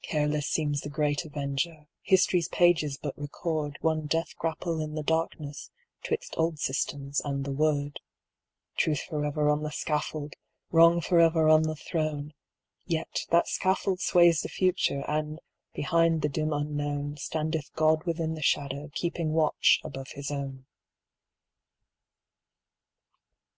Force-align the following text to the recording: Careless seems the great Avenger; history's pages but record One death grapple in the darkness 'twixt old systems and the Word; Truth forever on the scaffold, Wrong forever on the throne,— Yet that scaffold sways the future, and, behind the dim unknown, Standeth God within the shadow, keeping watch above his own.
Careless 0.00 0.46
seems 0.48 0.80
the 0.80 0.88
great 0.88 1.26
Avenger; 1.26 1.86
history's 2.00 2.48
pages 2.48 2.96
but 2.96 3.12
record 3.18 3.76
One 3.82 4.06
death 4.06 4.34
grapple 4.38 4.80
in 4.80 4.94
the 4.94 5.02
darkness 5.02 5.70
'twixt 6.02 6.32
old 6.38 6.58
systems 6.58 7.20
and 7.22 7.44
the 7.44 7.52
Word; 7.52 8.00
Truth 8.78 9.00
forever 9.00 9.50
on 9.50 9.62
the 9.62 9.70
scaffold, 9.70 10.32
Wrong 10.70 11.02
forever 11.02 11.50
on 11.50 11.64
the 11.64 11.76
throne,— 11.76 12.32
Yet 12.86 13.26
that 13.28 13.48
scaffold 13.48 14.00
sways 14.00 14.40
the 14.40 14.48
future, 14.48 15.04
and, 15.06 15.38
behind 15.74 16.22
the 16.22 16.30
dim 16.30 16.54
unknown, 16.54 17.18
Standeth 17.18 17.70
God 17.74 18.04
within 18.04 18.32
the 18.36 18.40
shadow, 18.42 18.88
keeping 18.94 19.34
watch 19.34 19.78
above 19.84 20.12
his 20.12 20.30
own. 20.30 20.64